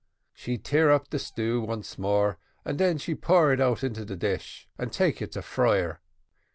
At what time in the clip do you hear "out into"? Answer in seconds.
3.61-4.03